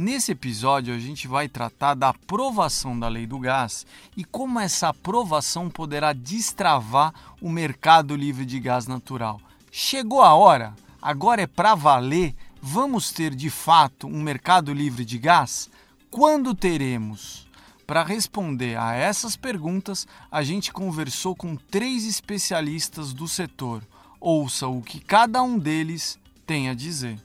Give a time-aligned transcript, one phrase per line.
[0.00, 3.84] Nesse episódio, a gente vai tratar da aprovação da lei do gás
[4.16, 7.12] e como essa aprovação poderá destravar
[7.42, 9.40] o mercado livre de gás natural.
[9.72, 10.72] Chegou a hora?
[11.02, 12.32] Agora é para valer?
[12.62, 15.68] Vamos ter de fato um mercado livre de gás?
[16.12, 17.48] Quando teremos?
[17.84, 23.82] Para responder a essas perguntas, a gente conversou com três especialistas do setor.
[24.20, 27.18] Ouça o que cada um deles tem a dizer.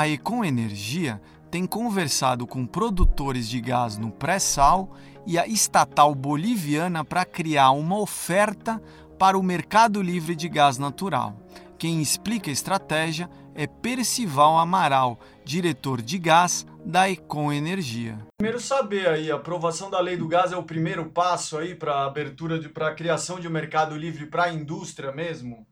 [0.00, 1.20] A Econ Energia
[1.50, 8.00] tem conversado com produtores de gás no pré-sal e a estatal boliviana para criar uma
[8.00, 8.82] oferta
[9.18, 11.38] para o mercado livre de gás natural.
[11.76, 18.18] Quem explica a estratégia é Percival Amaral, diretor de gás da Econ Energia.
[18.38, 21.96] Primeiro saber aí, a aprovação da lei do gás é o primeiro passo aí para
[21.96, 25.66] a abertura para a criação de um mercado livre para a indústria mesmo?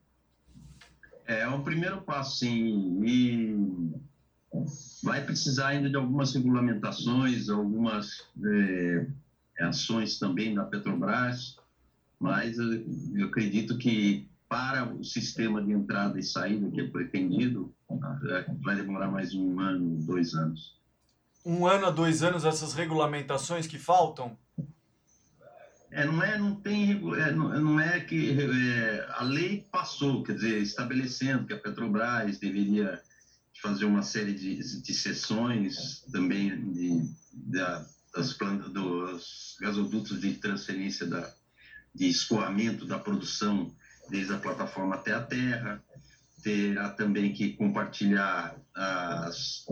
[1.26, 3.00] É, é um primeiro passo, sim.
[3.02, 3.56] E
[5.02, 9.06] vai precisar ainda de algumas regulamentações, algumas é,
[9.60, 11.56] ações também da Petrobras,
[12.18, 12.84] mas eu,
[13.14, 17.72] eu, acredito que para o sistema de entrada e saída que é pretendido,
[18.62, 20.78] vai demorar mais um ano, dois anos.
[21.44, 24.36] Um ano a dois anos essas regulamentações que faltam?
[25.90, 30.34] É, não é, não tem, é, não, não é que é, a lei passou, quer
[30.34, 33.00] dizer, estabelecendo que a Petrobras deveria
[33.62, 41.06] fazer uma série de, de sessões também de, da, das plantas dos gasodutos de transferência
[41.06, 41.32] da,
[41.94, 43.74] de escoamento da produção
[44.08, 45.82] desde a plataforma até a terra,
[46.42, 49.66] terá também que compartilhar as,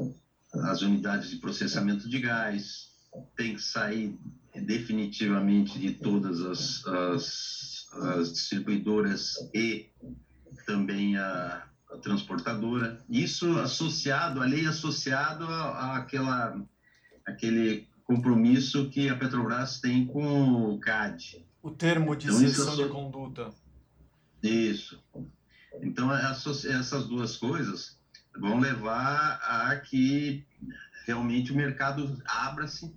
[0.64, 2.90] as unidades de processamento de gás,
[3.36, 4.18] tem que sair
[4.54, 9.90] definitivamente de todas as, as, as distribuidoras e
[10.66, 11.66] também a
[12.02, 12.98] transportadora.
[13.08, 16.60] Isso associado, a lei associado àquela,
[17.26, 21.44] àquele compromisso que a Petrobras tem com o CAD.
[21.62, 23.52] O termo de então, cessão de conduta.
[24.42, 25.02] Isso.
[25.82, 27.98] Então, essas duas coisas
[28.38, 30.46] vão levar a que
[31.06, 32.94] realmente o mercado abra-se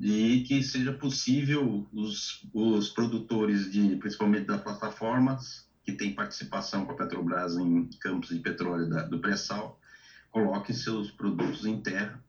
[0.00, 6.92] e que seja possível os, os produtores, de, principalmente das plataformas, que tem participação com
[6.92, 9.80] a Petrobras em campos de petróleo da, do pré-sal,
[10.30, 12.22] coloquem seus produtos em terra,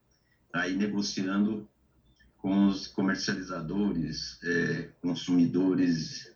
[0.53, 1.68] aí negociando
[2.38, 6.34] com os comercializadores, é, consumidores,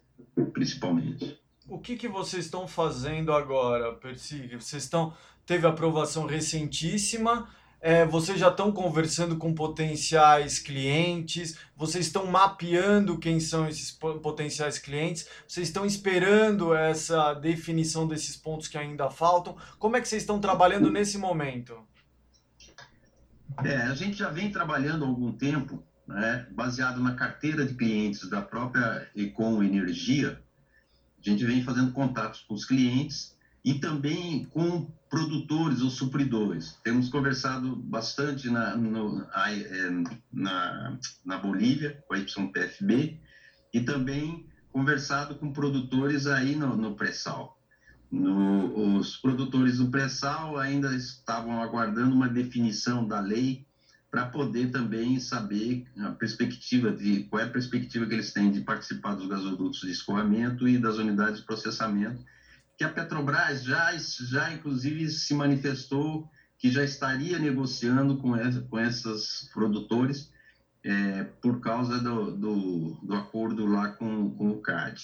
[0.52, 1.40] principalmente.
[1.66, 4.58] O que, que vocês estão fazendo agora, Percy?
[4.60, 7.48] Vocês estão teve aprovação recentíssima
[7.86, 14.80] é, vocês já estão conversando com potenciais clientes, vocês estão mapeando quem são esses potenciais
[14.80, 19.58] clientes, vocês estão esperando essa definição desses pontos que ainda faltam.
[19.78, 21.78] Como é que vocês estão trabalhando nesse momento?
[23.66, 28.30] É, a gente já vem trabalhando há algum tempo, né, baseado na carteira de clientes
[28.30, 30.42] da própria Econ Energia.
[31.20, 36.75] A gente vem fazendo contatos com os clientes e também com produtores ou supridores.
[36.84, 39.90] Temos conversado bastante na, no, é,
[40.31, 43.19] na, na Bolívia, com a YPFB,
[43.72, 47.57] e também conversado com produtores aí no, no pré-sal.
[48.12, 53.66] Os produtores do pré-sal ainda estavam aguardando uma definição da lei
[54.12, 58.62] para poder também saber a perspectiva de qual é a perspectiva que eles têm de
[58.62, 62.24] participar dos gasodutos de escoamento e das unidades de processamento
[62.78, 66.28] que a Petrobras já, já inclusive se manifestou
[66.58, 70.31] que já estaria negociando com, essa, com esses produtores
[70.84, 75.02] é, por causa do, do, do, acordo lá com, com o CAD.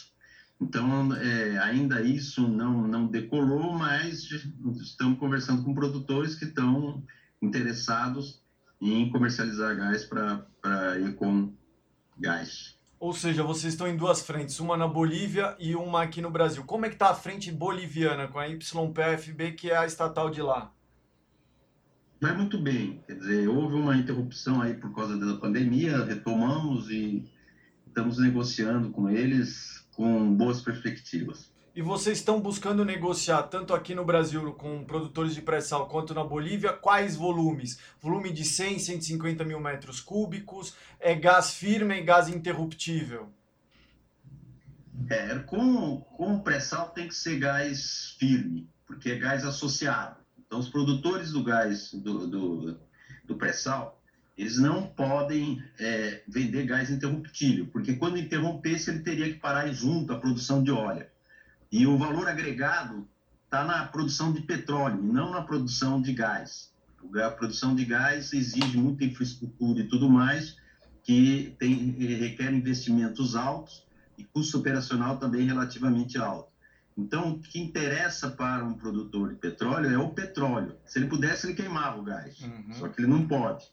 [0.60, 4.24] Então, é, ainda isso não, não decolou, mas
[4.82, 7.04] estamos conversando com produtores que estão
[7.42, 8.42] interessados
[8.82, 11.54] em comercializar gás para ir com
[12.20, 12.79] Gás.
[13.00, 16.66] Ou seja, vocês estão em duas frentes, uma na Bolívia e uma aqui no Brasil.
[16.66, 20.42] Como é que está a frente boliviana com a YPFB, que é a estatal de
[20.42, 20.74] lá?
[22.20, 23.02] Vai muito bem.
[23.08, 27.26] Quer dizer, houve uma interrupção aí por causa da pandemia, retomamos e
[27.88, 31.49] estamos negociando com eles com boas perspectivas.
[31.76, 36.24] E vocês estão buscando negociar, tanto aqui no Brasil com produtores de pré-sal, quanto na
[36.24, 37.80] Bolívia, quais volumes?
[38.02, 40.76] Volume de 100, 150 mil metros cúbicos?
[41.00, 43.30] É gás firme e gás interruptível?
[45.10, 50.18] É, com, com pré-sal tem que ser gás firme, porque é gás associado.
[50.46, 52.80] Então, os produtores do gás do, do,
[53.26, 54.02] do pré-sal,
[54.36, 60.12] eles não podem é, vender gás interruptível, porque quando interrompesse, ele teria que parar junto
[60.12, 61.06] à produção de óleo.
[61.72, 63.08] E o valor agregado
[63.46, 66.72] está na produção de petróleo, não na produção de gás.
[67.24, 70.58] A produção de gás exige muita infraestrutura e tudo mais,
[71.04, 73.84] que tem, requer investimentos altos
[74.18, 76.50] e custo operacional também relativamente alto.
[76.98, 80.76] Então, o que interessa para um produtor de petróleo é o petróleo.
[80.86, 82.74] Se ele pudesse, ele queimava o gás, uhum.
[82.74, 83.66] só que ele não pode.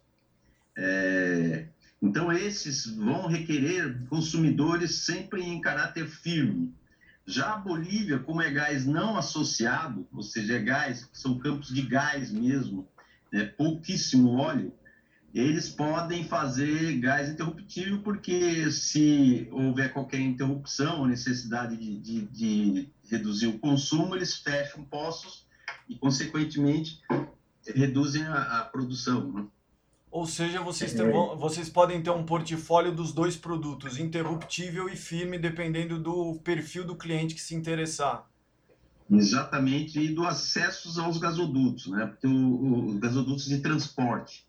[0.76, 1.66] É...
[2.00, 6.72] Então, esses vão requerer consumidores sempre em caráter firme.
[7.26, 11.82] Já a Bolívia, como é gás não associado, ou seja, é gás, são campos de
[11.82, 12.88] gás mesmo,
[13.32, 14.72] né, pouquíssimo óleo,
[15.34, 22.88] eles podem fazer gás interruptível, porque se houver qualquer interrupção ou necessidade de, de, de
[23.10, 25.46] reduzir o consumo, eles fecham poços
[25.88, 27.02] e, consequentemente,
[27.66, 29.32] reduzem a, a produção.
[29.32, 29.46] Né?
[30.16, 31.12] Ou seja, vocês, é.
[31.36, 36.96] vocês podem ter um portfólio dos dois produtos, interruptível e firme, dependendo do perfil do
[36.96, 38.26] cliente que se interessar.
[39.10, 42.06] Exatamente, e do acesso aos gasodutos, né?
[42.06, 44.46] Porque os gasodutos de transporte.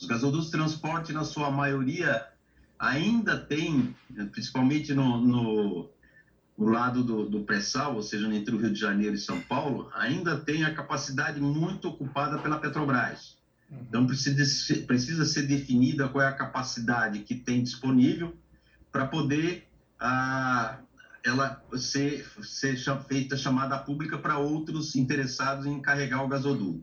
[0.00, 2.24] Os gasodutos de transporte, na sua maioria,
[2.78, 3.96] ainda tem,
[4.30, 5.90] principalmente no, no,
[6.56, 9.90] no lado do, do pré-sal, ou seja, entre o Rio de Janeiro e São Paulo,
[9.96, 13.36] ainda tem a capacidade muito ocupada pela Petrobras.
[13.70, 18.34] Então, precisa ser, precisa ser definida qual é a capacidade que tem disponível
[18.90, 19.68] para poder
[20.00, 20.78] ah,
[21.22, 26.82] ela ser, ser feita chamada pública para outros interessados em carregar o gasoduto.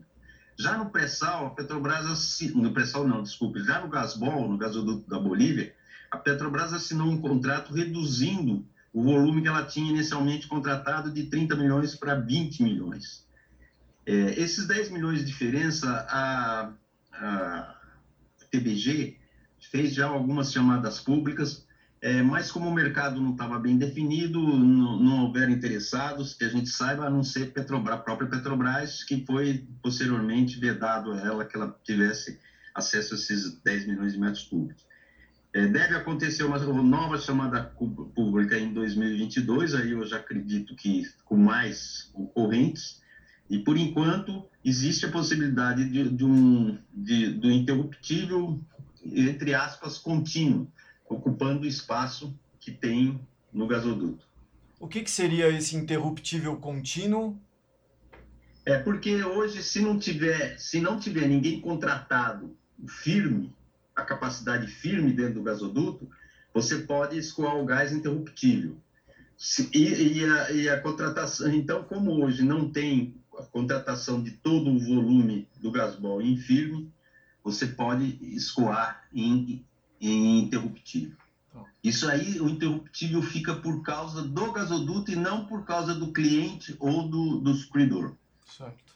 [0.58, 5.18] Já no pré-sal, a Petrobras no pré-sal não, desculpe, já no Gasbol, no gasoduto da
[5.18, 5.74] Bolívia,
[6.10, 11.56] a Petrobras assinou um contrato reduzindo o volume que ela tinha inicialmente contratado de 30
[11.56, 13.25] milhões para 20 milhões.
[14.06, 16.72] É, esses 10 milhões de diferença, a,
[17.12, 17.80] a
[18.52, 19.18] TBG
[19.70, 21.66] fez já algumas chamadas públicas,
[22.00, 26.48] é, mas como o mercado não estava bem definido, não, não houveram interessados, que a
[26.48, 31.44] gente saiba, a não ser Petrobras, a própria Petrobras, que foi posteriormente vedado a ela
[31.44, 32.38] que ela tivesse
[32.74, 34.86] acesso a esses 10 milhões de metros cúbicos.
[35.52, 37.72] É, deve acontecer uma nova chamada
[38.14, 43.00] pública em 2022, aí eu já acredito que com mais concorrentes,
[43.48, 48.60] e, por enquanto, existe a possibilidade de, de um de, do interruptível,
[49.04, 50.70] entre aspas, contínuo,
[51.08, 53.20] ocupando o espaço que tem
[53.52, 54.26] no gasoduto.
[54.80, 57.40] O que, que seria esse interruptível contínuo?
[58.64, 62.56] É porque hoje, se não tiver, se não tiver ninguém contratado
[62.88, 63.54] firme,
[63.94, 66.10] a capacidade firme dentro do gasoduto,
[66.52, 68.76] você pode escoar o gás interruptível.
[69.72, 74.70] E, e, a, e, a, contratação, então, como hoje não tem a contratação de todo
[74.70, 76.92] o volume do gasbol em firme,
[77.42, 79.64] você pode escoar em,
[80.00, 81.16] em interruptível.
[81.52, 81.64] Tá.
[81.82, 86.76] Isso aí, o interruptível fica por causa do gasoduto e não por causa do cliente
[86.78, 88.14] ou do, do supridor.
[88.46, 88.86] Certo.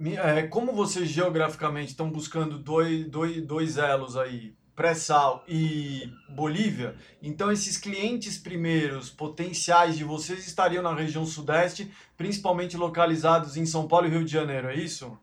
[0.00, 7.50] É, como vocês geograficamente estão buscando dois, dois, dois elos aí, pré-sal e Bolívia, então
[7.50, 14.06] esses clientes primeiros potenciais de vocês estariam na região sudeste, principalmente localizados em São Paulo
[14.06, 15.18] e Rio de Janeiro, é isso?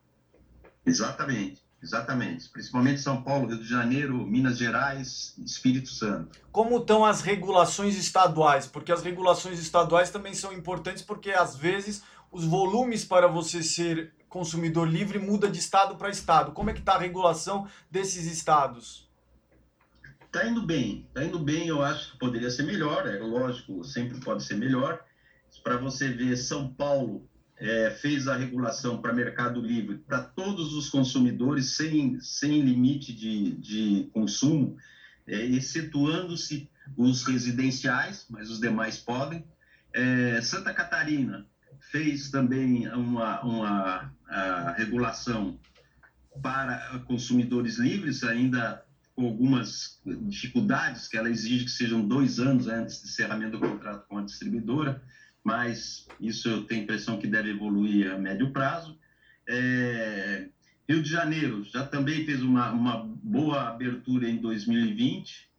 [0.86, 2.50] Exatamente, exatamente.
[2.50, 6.38] Principalmente São Paulo, Rio de Janeiro, Minas Gerais, Espírito Santo.
[6.52, 8.68] Como estão as regulações estaduais?
[8.68, 14.12] Porque as regulações estaduais também são importantes porque às vezes os volumes para você ser
[14.28, 16.52] consumidor livre muda de estado para estado.
[16.52, 19.05] Como é que está a regulação desses estados?
[20.36, 21.70] Está indo bem, está indo bem.
[21.70, 23.08] Eu acho que poderia ser melhor.
[23.08, 25.02] É lógico, sempre pode ser melhor.
[25.64, 27.26] Para você ver, São Paulo
[27.56, 33.52] é, fez a regulação para mercado livre para todos os consumidores sem, sem limite de,
[33.62, 34.76] de consumo,
[35.26, 39.48] é, excetuando-se os residenciais, mas os demais podem.
[39.94, 41.46] É, Santa Catarina
[41.80, 44.14] fez também uma, uma
[44.76, 45.58] regulação
[46.42, 48.85] para consumidores livres, ainda
[49.16, 54.06] com algumas dificuldades, que ela exige que sejam dois anos antes de encerramento do contrato
[54.08, 55.02] com a distribuidora,
[55.44, 58.98] mas isso eu tenho a impressão que deve evoluir a médio prazo.
[59.48, 60.50] É,
[60.88, 65.50] Rio de Janeiro já também fez uma, uma boa abertura em 2020,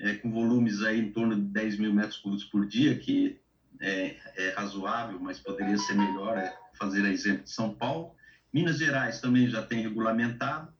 [0.00, 3.40] é, com volumes aí em torno de 10 mil metros cúbicos por dia, que
[3.80, 8.14] é, é razoável, mas poderia ser melhor, é fazer a exemplo de São Paulo.
[8.52, 10.72] Minas Gerais também já tem regulamentado,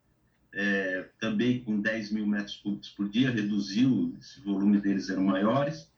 [0.53, 5.91] é, também com 10 mil metros cúbicos por dia, reduziu, esse volume deles eram maiores.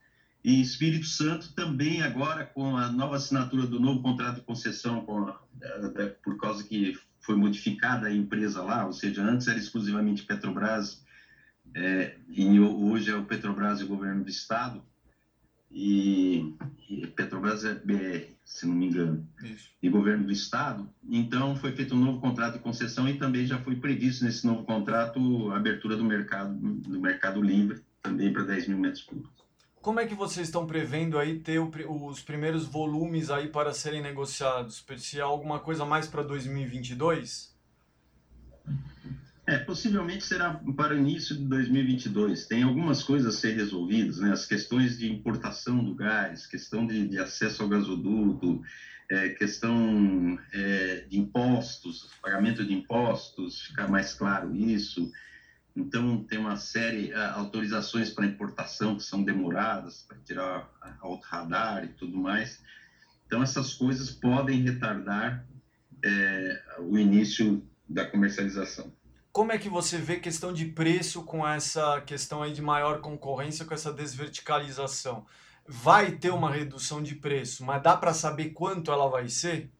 [0.42, 6.08] E Espírito Santo também agora com a nova assinatura do novo contrato de concessão, a,
[6.22, 11.04] por causa que foi modificada a empresa lá, ou seja, antes era exclusivamente Petrobras,
[11.74, 14.82] é, e hoje é o Petrobras e o governo do estado,
[15.70, 16.54] e,
[16.88, 19.70] e Petrobras é BR, se não me engano, Isso.
[19.80, 20.88] e governo do estado.
[21.08, 24.64] Então foi feito um novo contrato de concessão e também já foi previsto nesse novo
[24.64, 29.40] contrato a abertura do mercado, do mercado livre, também para 10 mil metros cúbicos.
[29.80, 31.70] Como é que vocês estão prevendo aí ter o,
[32.06, 34.84] os primeiros volumes aí para serem negociados?
[34.98, 37.50] Se há alguma coisa mais para 2022?
[39.50, 42.46] É, possivelmente será para o início de 2022.
[42.46, 44.30] Tem algumas coisas a ser resolvidas, né?
[44.30, 48.62] As questões de importação do gás, questão de, de acesso ao gasoduto,
[49.10, 55.10] é, questão é, de impostos, pagamento de impostos, ficar mais claro isso.
[55.74, 61.84] Então, tem uma série de autorizações para importação que são demoradas, para tirar alto radar
[61.84, 62.62] e tudo mais.
[63.26, 65.44] Então, essas coisas podem retardar
[66.04, 68.99] é, o início da comercialização.
[69.32, 73.64] Como é que você vê questão de preço com essa questão aí de maior concorrência,
[73.64, 75.24] com essa desverticalização?
[75.68, 79.70] Vai ter uma redução de preço, mas dá para saber quanto ela vai ser?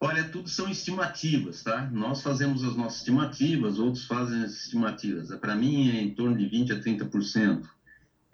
[0.00, 1.90] Olha, tudo são estimativas, tá?
[1.90, 5.28] Nós fazemos as nossas estimativas, outros fazem as estimativas.
[5.38, 7.68] Para mim, é em torno de 20% a 30%.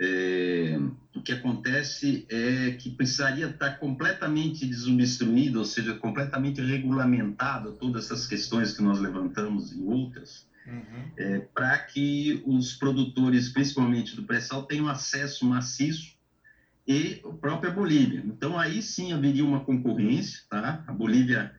[0.03, 0.81] É,
[1.15, 8.27] o que acontece é que precisaria estar completamente desobstruído, ou seja, completamente regulamentado todas essas
[8.27, 11.11] questões que nós levantamos e outras, uhum.
[11.19, 16.17] é, para que os produtores, principalmente do pré-sal, tenham acesso maciço
[16.87, 18.23] e a própria Bolívia.
[18.25, 20.83] Então, aí sim haveria uma concorrência, tá?
[20.87, 21.53] A Bolívia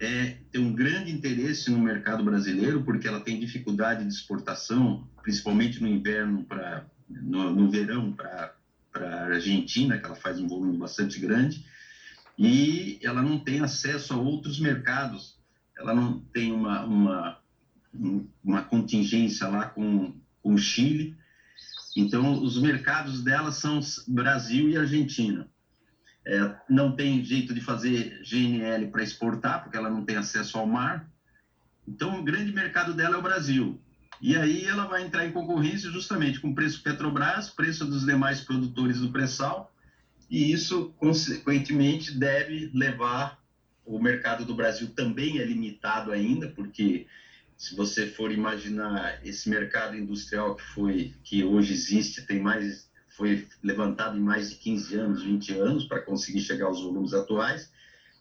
[0.00, 5.80] é, tem um grande interesse no mercado brasileiro, porque ela tem dificuldade de exportação, principalmente
[5.80, 6.86] no inverno, para
[7.20, 8.54] no, no verão, para
[8.94, 11.64] a Argentina, que ela faz um volume bastante grande,
[12.38, 15.38] e ela não tem acesso a outros mercados,
[15.76, 17.38] ela não tem uma, uma,
[18.42, 21.16] uma contingência lá com, com o Chile,
[21.96, 25.46] então os mercados dela são Brasil e Argentina.
[26.24, 30.66] É, não tem jeito de fazer GNL para exportar, porque ela não tem acesso ao
[30.66, 31.08] mar.
[31.86, 33.80] Então, o grande mercado dela é o Brasil.
[34.22, 38.40] E aí ela vai entrar em concorrência justamente com o preço Petrobras, preço dos demais
[38.40, 39.74] produtores do pré-sal,
[40.30, 43.42] e isso, consequentemente, deve levar
[43.84, 47.04] o mercado do Brasil também é limitado ainda, porque
[47.56, 53.44] se você for imaginar esse mercado industrial que foi que hoje existe, tem mais foi
[53.60, 57.72] levantado em mais de 15 anos, 20 anos, para conseguir chegar aos volumes atuais.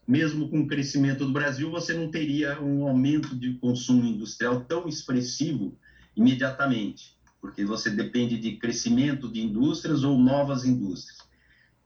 [0.07, 4.87] Mesmo com o crescimento do Brasil, você não teria um aumento de consumo industrial tão
[4.89, 5.77] expressivo
[6.15, 11.19] imediatamente, porque você depende de crescimento de indústrias ou novas indústrias.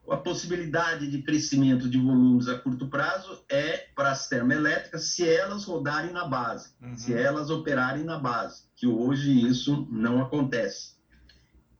[0.09, 5.63] A possibilidade de crescimento de volumes a curto prazo é para as termoelétricas se elas
[5.63, 6.95] rodarem na base, uhum.
[6.95, 10.95] se elas operarem na base, que hoje isso não acontece.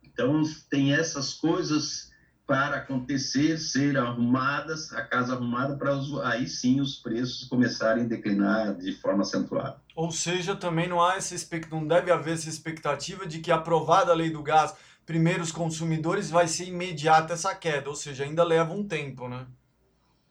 [0.03, 2.14] Então, tem essas coisas
[2.47, 8.75] para acontecer, ser arrumadas, a casa arrumada, para aí sim os preços começarem a declinar
[8.75, 9.77] de forma acentuada.
[9.95, 11.35] Ou seja, também não há essa
[11.71, 14.75] não deve haver essa expectativa de que aprovada a lei do gás,
[15.05, 19.45] primeiros consumidores vai ser imediata essa queda, ou seja, ainda leva um tempo, né?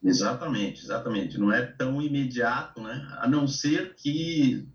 [0.03, 1.39] Exatamente, exatamente.
[1.39, 3.09] Não é tão imediato, né?
[3.19, 4.69] A não ser que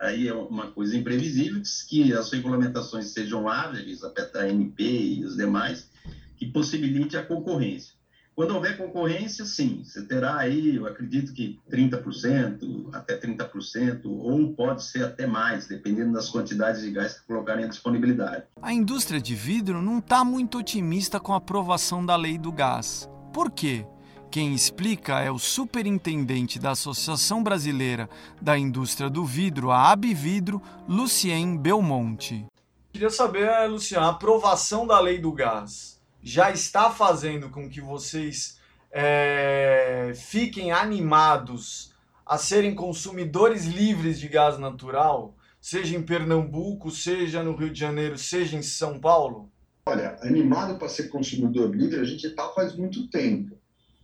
[0.00, 5.90] aí é uma coisa imprevisível, que as regulamentações sejam ágeis, a ANP e os demais,
[6.36, 7.96] que possibilite a concorrência.
[8.36, 14.84] Quando houver concorrência, sim, você terá aí, eu acredito que 30%, até 30%, ou pode
[14.84, 18.44] ser até mais, dependendo das quantidades de gás que colocarem à disponibilidade.
[18.60, 23.08] A indústria de vidro não está muito otimista com a aprovação da lei do gás.
[23.32, 23.86] Por quê?
[24.30, 28.06] Quem explica é o superintendente da Associação Brasileira
[28.42, 32.44] da Indústria do Vidro, a Abvidro, Lucien Belmonte.
[32.92, 35.95] Queria saber, Lucien, a aprovação da lei do gás
[36.26, 38.58] já está fazendo com que vocês
[38.90, 41.94] é, fiquem animados
[42.26, 48.18] a serem consumidores livres de gás natural, seja em Pernambuco, seja no Rio de Janeiro,
[48.18, 49.52] seja em São Paulo?
[49.86, 53.56] Olha, animado para ser consumidor livre a gente está faz muito tempo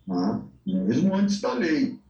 [0.07, 0.43] né?
[0.65, 2.01] mesmo antes da lei.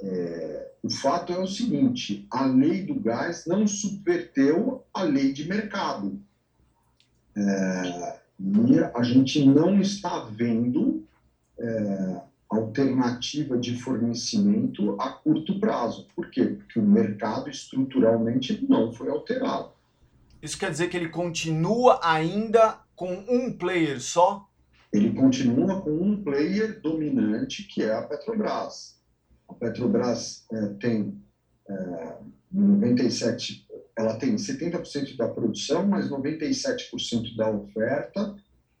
[0.00, 5.48] É, o fato é o seguinte: a lei do gás não subverteu a lei de
[5.48, 6.22] mercado.
[7.36, 11.04] É, e a gente não está vendo
[11.58, 16.06] é, alternativa de fornecimento a curto prazo.
[16.14, 16.44] Por quê?
[16.44, 19.70] Porque o mercado estruturalmente não foi alterado.
[20.40, 24.48] Isso quer dizer que ele continua ainda com um player só?
[24.92, 28.96] Ele continua com um player dominante, que é a Petrobras.
[29.48, 31.20] A Petrobras é, tem
[31.68, 32.16] é,
[32.52, 33.65] 97,
[33.96, 38.36] ela tem 70% da produção, mas 97% da oferta.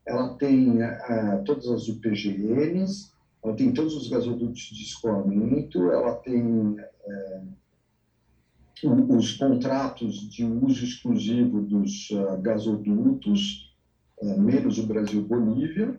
[0.06, 6.76] Ela tem é, todas as UPGNs, ela tem todos os gasodutos de escoamento, ela tem
[6.78, 7.42] é,
[8.84, 12.08] os contratos de uso exclusivo dos
[12.42, 13.74] gasodutos,
[14.20, 15.98] menos o Brasil-Bolívia.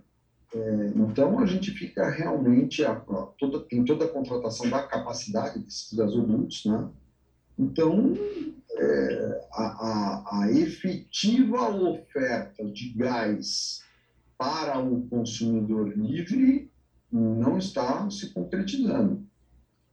[0.95, 5.91] Então, a gente fica realmente, a, a, toda, tem toda a contratação da capacidade desses
[5.91, 6.87] gasodutos, né?
[7.57, 8.13] Então,
[8.79, 13.81] é, a, a, a efetiva oferta de gás
[14.37, 16.71] para o consumidor livre
[17.11, 19.25] não está se concretizando.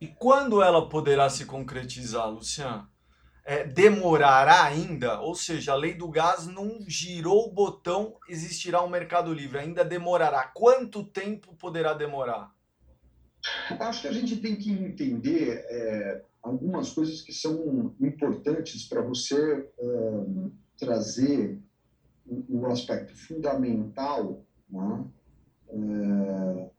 [0.01, 2.87] E quando ela poderá se concretizar, Luciano?
[3.47, 5.21] É, demorará ainda?
[5.21, 9.59] Ou seja, a lei do gás não girou o botão, existirá um mercado livre.
[9.59, 10.45] Ainda demorará.
[10.55, 12.51] Quanto tempo poderá demorar?
[13.79, 19.67] Acho que a gente tem que entender é, algumas coisas que são importantes para você
[19.79, 20.25] é,
[20.77, 21.59] trazer
[22.27, 25.11] o, o, aspecto fundamental né?
[25.69, 26.71] é,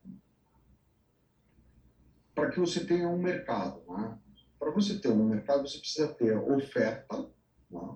[2.36, 3.82] para que você tenha um mercado.
[3.90, 4.20] Né?
[4.60, 7.28] Para você ter um mercado, você precisa ter oferta,
[7.72, 7.96] né?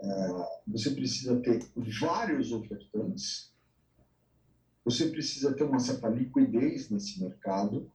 [0.00, 0.28] é,
[0.66, 1.60] você precisa ter
[1.98, 3.50] vários ofertantes,
[4.84, 7.90] você precisa ter uma certa liquidez nesse mercado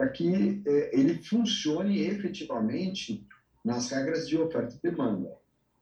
[0.00, 3.22] para que é, ele funcione efetivamente
[3.62, 5.30] nas regras de oferta e demanda.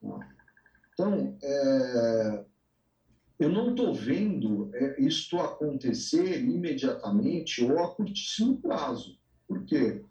[0.02, 0.18] Né?
[0.92, 2.44] Então, é,
[3.38, 9.16] eu não estou vendo é, isto acontecer imediatamente ou a curtíssimo prazo.
[9.46, 10.02] Por quê?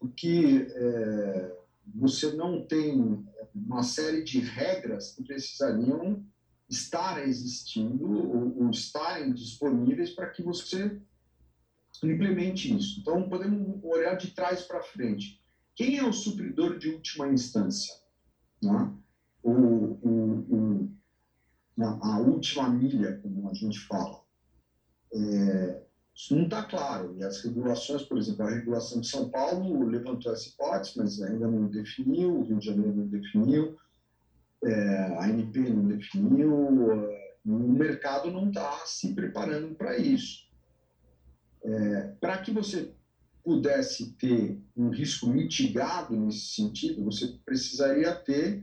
[0.00, 1.56] Porque é,
[1.94, 3.24] você não tem
[3.54, 6.24] uma série de regras que precisariam
[6.68, 11.00] estar existindo ou, ou estarem disponíveis para que você
[12.06, 13.00] implemente isso.
[13.00, 15.40] Então, podemos olhar de trás para frente.
[15.74, 17.94] Quem é o supridor de última instância?
[18.62, 18.92] Né?
[19.42, 20.98] O, o, o
[21.80, 24.20] a última milha, como a gente fala.
[25.14, 25.82] É,
[26.14, 27.14] isso não está claro.
[27.16, 31.46] E as regulações, por exemplo, a regulação de São Paulo levantou essa hipótese, mas ainda
[31.46, 33.76] não definiu, o Rio de Janeiro não definiu,
[34.64, 36.52] é, a ANP não definiu,
[37.44, 40.47] o mercado não está se preparando para isso.
[41.62, 42.92] É, para que você
[43.42, 48.62] pudesse ter um risco mitigado nesse sentido, você precisaria ter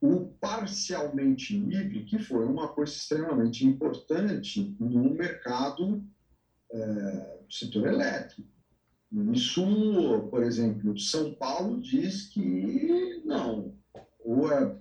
[0.00, 6.02] o parcialmente livre, que foi uma coisa extremamente importante no mercado
[6.72, 8.48] é, setor elétrico.
[9.32, 13.74] Isso, por exemplo, São Paulo diz que não,
[14.24, 14.76] ou é,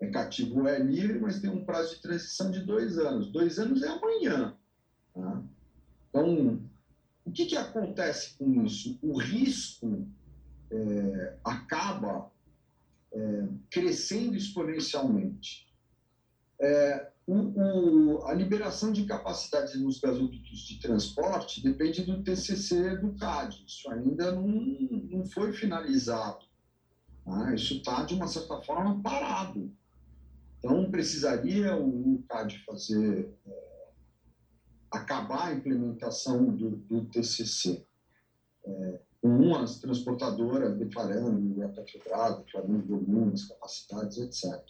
[0.00, 3.32] é cativo ou é livre, mas tem um prazo de transição de dois anos.
[3.32, 4.54] Dois anos é amanhã.
[5.14, 5.42] Tá?
[6.10, 6.60] Então,
[7.24, 8.98] o que, que acontece com isso?
[9.02, 10.06] O risco
[10.70, 12.30] é, acaba
[13.12, 15.68] é, crescendo exponencialmente.
[16.60, 23.14] É, o, o, a liberação de capacidade nos gasodutos de transporte depende do TCC do
[23.14, 23.64] CAD.
[23.66, 26.44] Isso ainda não, não foi finalizado.
[27.24, 27.54] Tá?
[27.54, 29.70] Isso está, de uma certa forma, parado.
[30.58, 33.71] Então, precisaria o CAD fazer, é,
[34.92, 37.84] acabar a implementação do, do TCC.
[38.64, 44.60] É, com as transportadoras declarando a Petrobras, declarando volumes, capacidades, etc.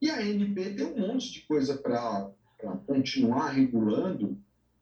[0.00, 2.30] E a ANP tem um monte de coisa para
[2.86, 4.38] continuar regulando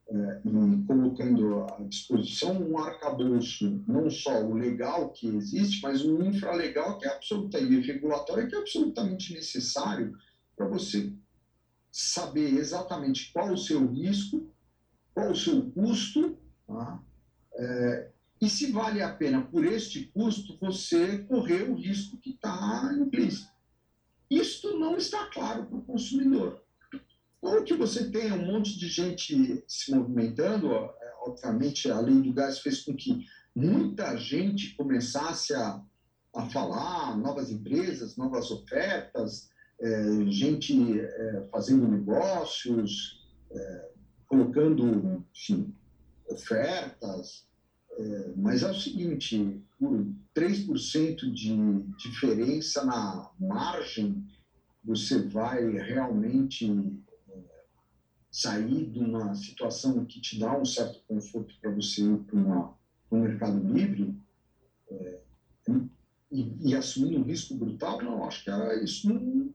[0.09, 6.21] é, e colocando à disposição um arcabouço, não só o legal que existe, mas um
[6.23, 10.17] infralegal que é absolutamente regulatório, que é absolutamente necessário
[10.53, 11.13] para você
[11.91, 14.49] saber exatamente qual o seu risco,
[15.13, 17.03] qual o seu custo, tá?
[17.55, 22.91] é, e se vale a pena, por este custo, você correr o risco que está
[22.99, 23.51] implícito.
[24.29, 26.63] Isto não está claro para o consumidor.
[27.39, 32.33] Ou que você tenha um monte de gente se movimentando, é, obviamente a lei do
[32.33, 33.25] gás fez com que
[33.55, 35.83] muita gente começasse a,
[36.35, 39.50] a falar, novas empresas, novas ofertas,
[39.81, 43.19] é, gente é, fazendo negócios,
[43.51, 43.91] é,
[44.27, 45.73] colocando enfim,
[46.29, 47.49] ofertas,
[47.93, 54.23] É, mas é o seguinte, por 3% de diferença na margem,
[54.81, 56.65] você vai realmente
[57.29, 57.39] é,
[58.31, 62.39] sair de uma situação que te dá um certo conforto para você ir para
[63.11, 64.15] um mercado livre
[64.89, 65.19] é,
[66.31, 68.01] e, e, assumir um risco brutal?
[68.01, 68.51] Não, acho que
[68.83, 69.53] isso não,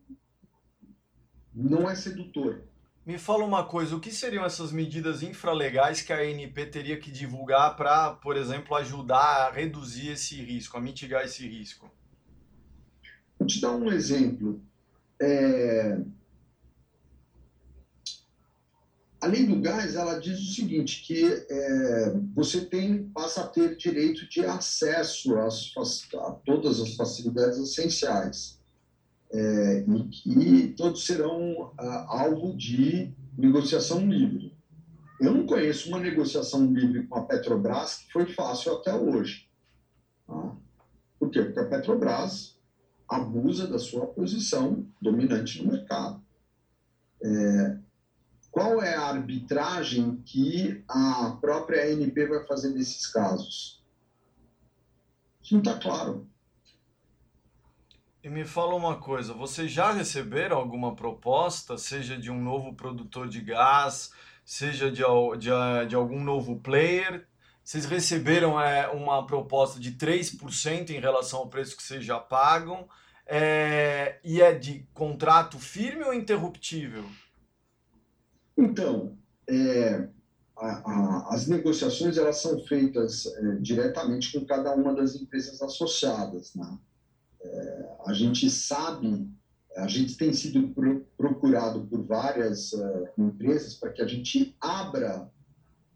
[1.54, 2.62] não é sedutor.
[3.06, 7.10] Me fala uma coisa, o que seriam essas medidas infralegais que a ANP teria que
[7.10, 11.88] divulgar para, por exemplo, ajudar a reduzir esse risco, a mitigar esse risco?
[13.38, 14.60] Vou te dar um exemplo.
[15.20, 16.00] É...
[19.26, 23.76] A lei do gás, ela diz o seguinte, que é, você tem, passa a ter
[23.76, 25.72] direito de acesso às,
[26.14, 28.60] a todas as facilidades essenciais
[29.32, 34.54] é, e que todos serão alvo de negociação livre.
[35.20, 39.48] Eu não conheço uma negociação livre com a Petrobras que foi fácil até hoje.
[40.24, 40.56] Tá?
[41.18, 41.42] Por quê?
[41.42, 42.56] Porque a Petrobras
[43.08, 46.22] abusa da sua posição dominante no mercado.
[47.20, 47.85] É,
[48.56, 53.84] qual é a arbitragem que a própria ANP vai fazer nesses casos?
[55.42, 56.26] Isso não está claro.
[58.24, 63.28] E me fala uma coisa, vocês já receberam alguma proposta, seja de um novo produtor
[63.28, 64.10] de gás,
[64.42, 65.02] seja de,
[65.38, 67.28] de, de algum novo player?
[67.62, 72.88] Vocês receberam é, uma proposta de 3% em relação ao preço que vocês já pagam?
[73.26, 77.04] É, e é de contrato firme ou interruptível?
[78.56, 79.16] Então,
[79.48, 80.08] é,
[80.56, 86.54] a, a, as negociações elas são feitas é, diretamente com cada uma das empresas associadas,
[86.54, 86.78] né?
[87.42, 89.28] É, a gente sabe,
[89.76, 90.74] a gente tem sido
[91.16, 95.30] procurado por várias uh, empresas para que a gente abra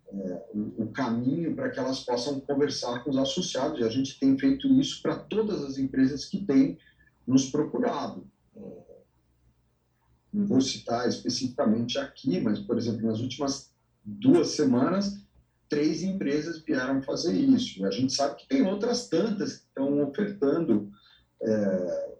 [0.08, 3.80] uh, o, o, caminho para que elas possam conversar com os associados.
[3.80, 6.78] E a gente tem feito isso para todas as empresas que têm
[7.26, 8.26] nos procurado.
[10.32, 13.72] Não vou citar especificamente aqui, mas, por exemplo, nas últimas
[14.04, 15.20] duas semanas,
[15.68, 17.84] três empresas vieram fazer isso.
[17.84, 20.90] A gente sabe que tem outras tantas que estão ofertando
[21.42, 22.16] é,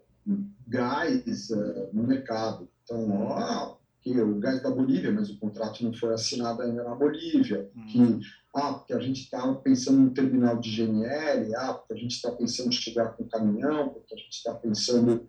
[0.67, 2.69] gás é, no mercado.
[2.83, 6.95] Então, ó, que o gás da Bolívia, mas o contrato não foi assinado ainda na
[6.95, 7.69] Bolívia.
[7.75, 8.19] Uhum.
[8.19, 12.15] Que, ah, porque a gente está pensando no terminal de GNL, ah, porque a gente
[12.15, 15.27] está pensando em chegar com caminhão, porque a gente está pensando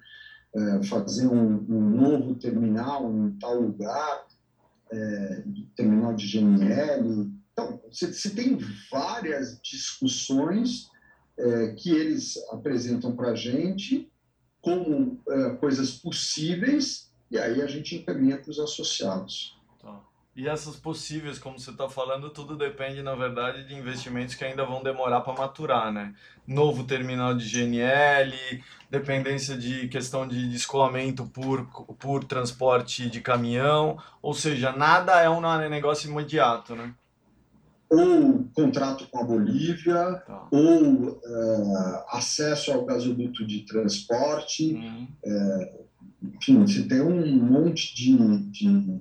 [0.55, 4.27] é, fazer um, um, novo terminal em tal lugar,
[4.91, 7.31] é, terminal de GNL.
[7.53, 8.59] Então, você tem
[8.91, 10.89] várias discussões
[11.39, 14.11] é, que eles apresentam para a gente
[14.61, 15.21] como
[15.59, 19.59] coisas possíveis e aí a gente encaminha para os associados.
[20.35, 24.65] E essas possíveis, como você está falando, tudo depende, na verdade, de investimentos que ainda
[24.65, 26.15] vão demorar para maturar, né?
[26.47, 28.35] Novo terminal de GNL,
[28.91, 31.67] dependência de questão de descolamento por,
[31.99, 36.95] por transporte de caminhão, ou seja, nada é um negócio imediato, né?
[37.93, 40.49] ou contrato com a Bolívia, tá.
[40.51, 44.73] ou uh, acesso ao gasoduto de transporte.
[44.73, 45.07] Uhum.
[45.23, 45.83] Uh,
[46.35, 48.17] enfim, você tem um monte de,
[48.51, 49.01] de,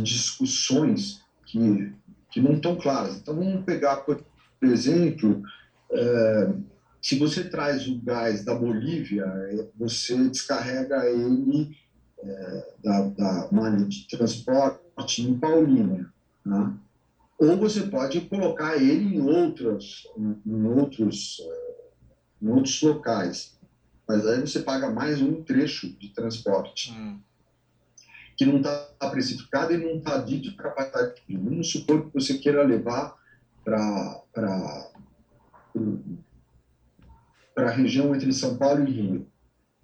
[0.00, 1.92] de discussões que,
[2.30, 3.16] que não estão claras.
[3.16, 4.18] Então, vamos pegar, por
[4.62, 5.42] exemplo,
[5.90, 6.64] uh,
[7.00, 9.24] se você traz o gás da Bolívia,
[9.76, 11.70] você descarrega ele
[12.82, 16.08] da, da malha de transporte em Paulínia.
[16.44, 16.74] Né?
[17.38, 20.06] ou você pode colocar ele em outros,
[20.46, 21.38] em outros,
[22.40, 23.54] em outros locais.
[24.06, 27.18] Mas aí você paga mais um trecho de transporte, hum.
[28.36, 31.22] Que não está precificado e não está dito a capacidade.
[31.28, 33.14] Vamos supor que você queira levar
[33.64, 34.20] para
[37.54, 39.28] para a região entre São Paulo e Rio.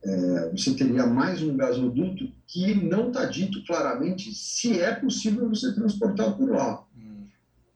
[0.03, 5.73] É, você teria mais um gasoduto que não está dito claramente se é possível você
[5.75, 6.85] transportar por lá.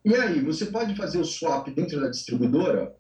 [0.05, 2.95] E aí, você pode fazer o swap dentro da distribuidora?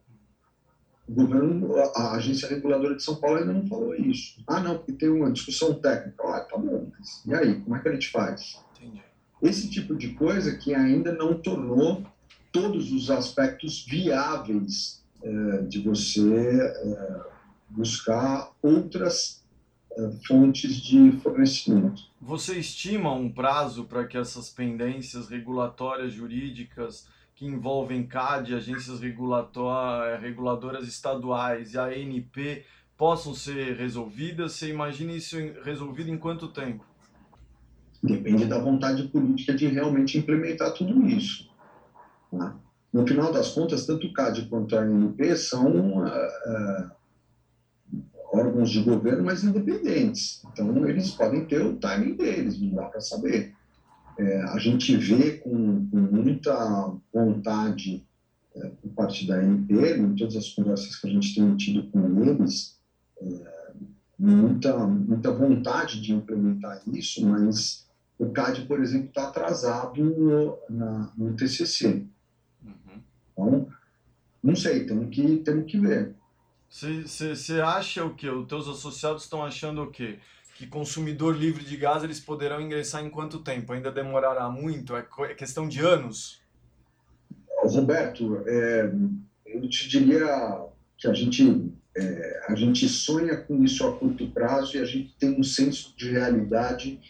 [1.06, 4.42] O governo, a agência reguladora de São Paulo ainda não falou isso.
[4.46, 6.22] Ah, não, porque tem uma discussão técnica.
[6.26, 8.58] Ah, tá bom, mas e aí, como é que a gente faz?
[8.78, 9.02] Entendi.
[9.42, 12.02] Esse tipo de coisa que ainda não tornou
[12.50, 17.20] todos os aspectos viáveis é, de você é,
[17.68, 19.44] buscar outras
[19.96, 22.02] é, fontes de fornecimento.
[22.20, 30.86] Você estima um prazo para que essas pendências regulatórias jurídicas que envolvem CAD, agências reguladoras
[30.86, 32.64] estaduais e a ANP
[32.96, 34.52] possam ser resolvidas?
[34.52, 36.84] Você imagina isso resolvido em quanto tempo?
[38.02, 41.50] Depende da vontade política de realmente implementar tudo isso.
[42.32, 42.54] Né?
[42.94, 46.90] no final das contas, tanto o CAD quanto a ANP são uh,
[48.32, 50.44] órgãos de governo, mas independentes.
[50.52, 53.52] Então, eles podem ter o timing deles, não dá para saber.
[54.18, 58.04] É, a gente vê com, com muita vontade
[58.54, 62.24] é, por parte da ANP, em todas as conversas que a gente tem tido com
[62.24, 62.78] eles,
[63.20, 63.72] é,
[64.18, 71.12] muita, muita vontade de implementar isso, mas o CAD, por exemplo, está atrasado no, na,
[71.16, 72.06] no TCC.
[72.62, 73.00] Uhum.
[73.32, 73.68] Então,
[74.42, 76.14] não sei, temos que, temos que ver.
[76.68, 78.28] Você acha o que?
[78.28, 80.18] Os teus associados estão achando o quê?
[80.54, 83.72] Que consumidor livre de gás eles poderão ingressar em quanto tempo?
[83.72, 84.94] Ainda demorará muito?
[84.94, 86.40] É, é questão de anos?
[87.58, 88.92] Roberto, é,
[89.46, 90.64] eu te diria
[90.96, 95.14] que a gente, é, a gente sonha com isso a curto prazo e a gente
[95.18, 97.00] tem um senso de realidade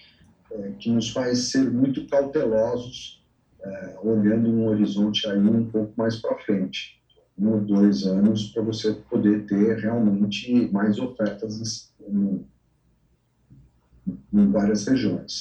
[0.50, 3.22] é, que nos faz ser muito cautelosos,
[3.60, 7.02] é, olhando um horizonte aí um pouco mais para frente
[7.36, 12.44] um ou dois anos para você poder ter realmente mais ofertas em,
[14.40, 15.38] em várias regiões.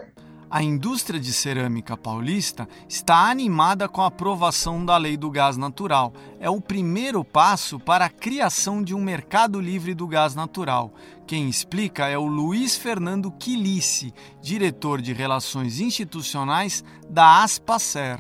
[0.56, 6.14] A indústria de cerâmica paulista está animada com a aprovação da Lei do Gás Natural.
[6.40, 10.94] É o primeiro passo para a criação de um mercado livre do gás natural.
[11.26, 18.20] Quem explica é o Luiz Fernando Quilice, diretor de Relações Institucionais da Aspacer.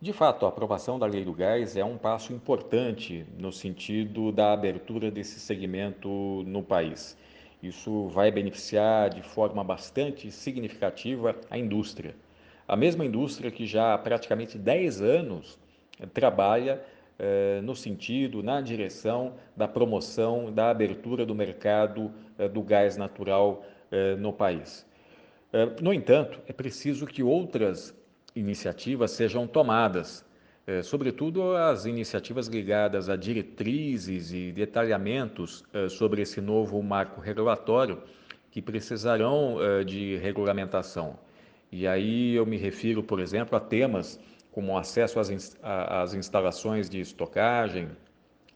[0.00, 4.52] De fato, a aprovação da Lei do Gás é um passo importante no sentido da
[4.52, 6.08] abertura desse segmento
[6.44, 7.16] no país.
[7.62, 12.14] Isso vai beneficiar de forma bastante significativa a indústria.
[12.66, 15.58] A mesma indústria que já há praticamente 10 anos
[16.12, 16.80] trabalha
[17.18, 23.64] eh, no sentido, na direção da promoção, da abertura do mercado eh, do gás natural
[23.90, 24.86] eh, no país.
[25.80, 27.94] No entanto, é preciso que outras
[28.36, 30.22] iniciativas sejam tomadas,
[30.68, 38.02] é, sobretudo as iniciativas ligadas a diretrizes e detalhamentos é, sobre esse novo marco regulatório
[38.50, 41.18] que precisarão é, de regulamentação.
[41.72, 44.20] E aí eu me refiro, por exemplo, a temas
[44.52, 47.88] como acesso às, às instalações de estocagem,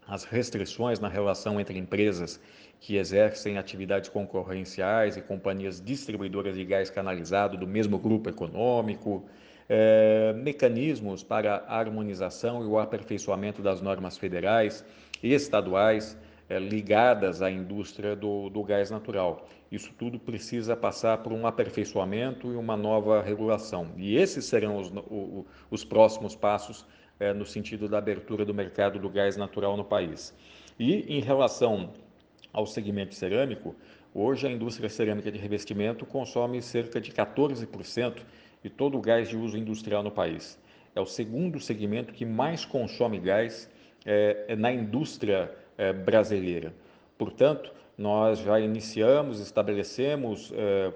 [0.07, 2.38] as restrições na relação entre empresas
[2.79, 9.25] que exercem atividades concorrenciais e companhias distribuidoras de gás canalizado do mesmo grupo econômico,
[9.68, 14.85] é, mecanismos para a harmonização e o aperfeiçoamento das normas federais
[15.22, 16.16] e estaduais
[16.48, 19.48] é, ligadas à indústria do, do gás natural.
[19.70, 23.88] Isso tudo precisa passar por um aperfeiçoamento e uma nova regulação.
[23.96, 26.85] E esses serão os, o, os próximos passos
[27.18, 30.37] é, no sentido da abertura do mercado do gás natural no país.
[30.79, 31.90] E em relação
[32.53, 33.75] ao segmento cerâmico,
[34.14, 38.22] hoje a indústria cerâmica de revestimento consome cerca de 14%
[38.62, 40.59] de todo o gás de uso industrial no país.
[40.94, 43.68] É o segundo segmento que mais consome gás
[44.05, 46.75] é, é na indústria é, brasileira.
[47.16, 50.92] Portanto, nós já iniciamos, estabelecemos é,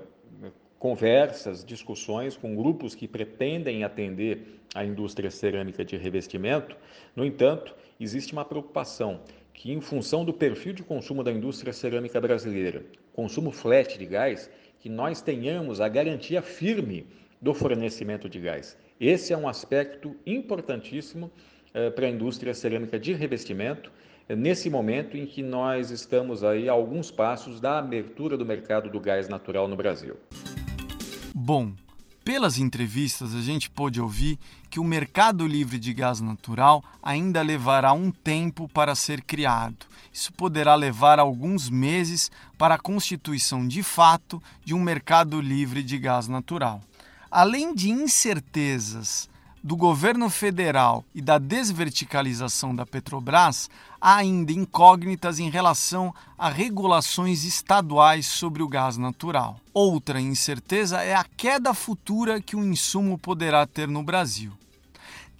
[0.78, 6.76] conversas, discussões com grupos que pretendem atender a indústria cerâmica de revestimento.
[7.14, 9.20] No entanto, existe uma preocupação
[9.54, 14.50] que, em função do perfil de consumo da indústria cerâmica brasileira, consumo flat de gás,
[14.78, 17.06] que nós tenhamos a garantia firme
[17.40, 18.76] do fornecimento de gás.
[18.98, 21.30] Esse é um aspecto importantíssimo
[21.74, 23.92] eh, para a indústria cerâmica de revestimento,
[24.28, 28.88] eh, nesse momento em que nós estamos aí a alguns passos da abertura do mercado
[28.88, 30.16] do gás natural no Brasil.
[31.34, 31.72] Bom,
[32.24, 34.38] pelas entrevistas a gente pôde ouvir
[34.70, 39.86] que o mercado livre de gás natural ainda levará um tempo para ser criado.
[40.10, 45.98] Isso poderá levar alguns meses para a constituição de fato de um mercado livre de
[45.98, 46.80] gás natural
[47.30, 49.28] além de incertezas
[49.66, 53.68] do governo federal e da desverticalização da Petrobras,
[54.00, 59.58] há ainda incógnitas em relação a regulações estaduais sobre o gás natural.
[59.74, 64.52] Outra incerteza é a queda futura que o insumo poderá ter no Brasil.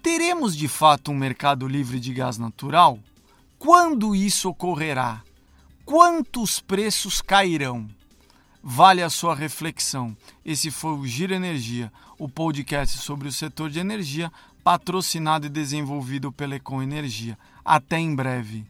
[0.03, 2.99] Teremos de fato um mercado livre de gás natural?
[3.59, 5.23] Quando isso ocorrerá?
[5.85, 7.89] Quantos preços cairão?
[8.69, 10.17] Vale a sua reflexão.
[10.45, 14.29] Esse foi o Giro Energia, o podcast sobre o setor de energia,
[14.65, 17.39] patrocinado e desenvolvido pela Econ Energia.
[17.65, 18.67] Até em breve.